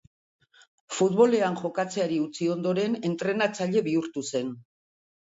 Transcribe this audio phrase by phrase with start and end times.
[0.99, 4.51] Futbolean jokatzeari utzi ondoren, entrenatzaile bihurtu zen.